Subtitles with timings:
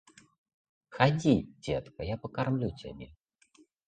[0.95, 1.33] Хадзі,
[1.67, 3.07] дзетка, я пакармлю цябе.